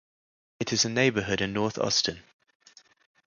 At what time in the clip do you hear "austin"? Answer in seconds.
1.77-2.23